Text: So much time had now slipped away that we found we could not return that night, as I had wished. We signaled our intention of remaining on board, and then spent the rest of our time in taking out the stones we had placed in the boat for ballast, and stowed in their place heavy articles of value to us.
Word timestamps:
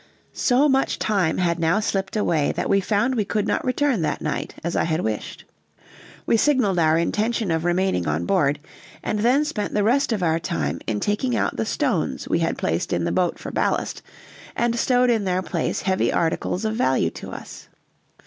So 0.33 0.67
much 0.67 0.97
time 0.97 1.37
had 1.37 1.59
now 1.59 1.79
slipped 1.79 2.15
away 2.17 2.53
that 2.53 2.67
we 2.67 2.81
found 2.81 3.13
we 3.13 3.23
could 3.23 3.45
not 3.45 3.63
return 3.63 4.01
that 4.01 4.19
night, 4.19 4.55
as 4.63 4.75
I 4.75 4.85
had 4.85 5.01
wished. 5.01 5.45
We 6.25 6.37
signaled 6.37 6.79
our 6.79 6.97
intention 6.97 7.51
of 7.51 7.65
remaining 7.65 8.07
on 8.07 8.25
board, 8.25 8.59
and 9.03 9.19
then 9.19 9.45
spent 9.45 9.75
the 9.75 9.83
rest 9.83 10.11
of 10.11 10.23
our 10.23 10.39
time 10.39 10.79
in 10.87 11.01
taking 11.01 11.35
out 11.35 11.55
the 11.55 11.67
stones 11.67 12.27
we 12.27 12.39
had 12.39 12.57
placed 12.57 12.93
in 12.93 13.03
the 13.03 13.11
boat 13.11 13.37
for 13.37 13.51
ballast, 13.51 14.01
and 14.55 14.75
stowed 14.75 15.11
in 15.11 15.23
their 15.23 15.43
place 15.43 15.83
heavy 15.83 16.11
articles 16.11 16.65
of 16.65 16.75
value 16.75 17.11
to 17.11 17.29
us. 17.29 17.67